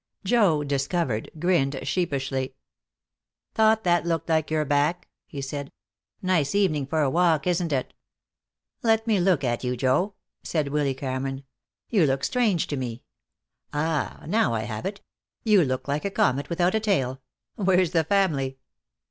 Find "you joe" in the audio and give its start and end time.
9.63-10.15